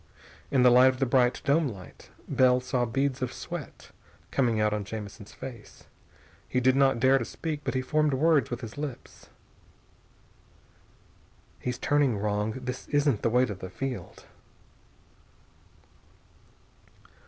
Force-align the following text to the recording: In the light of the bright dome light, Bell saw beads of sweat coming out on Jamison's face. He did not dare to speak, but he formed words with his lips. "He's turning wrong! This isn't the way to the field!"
In 0.49 0.63
the 0.63 0.71
light 0.71 0.87
of 0.87 0.97
the 0.97 1.05
bright 1.05 1.43
dome 1.45 1.67
light, 1.67 2.09
Bell 2.27 2.59
saw 2.59 2.85
beads 2.85 3.21
of 3.21 3.31
sweat 3.31 3.91
coming 4.31 4.59
out 4.59 4.73
on 4.73 4.83
Jamison's 4.83 5.31
face. 5.31 5.83
He 6.49 6.59
did 6.59 6.75
not 6.75 6.99
dare 6.99 7.19
to 7.19 7.23
speak, 7.23 7.61
but 7.63 7.75
he 7.75 7.83
formed 7.83 8.15
words 8.15 8.49
with 8.49 8.61
his 8.61 8.79
lips. 8.79 9.29
"He's 11.59 11.77
turning 11.77 12.17
wrong! 12.17 12.53
This 12.53 12.87
isn't 12.87 13.21
the 13.21 13.29
way 13.29 13.45
to 13.45 13.53
the 13.53 13.69
field!" 13.69 14.25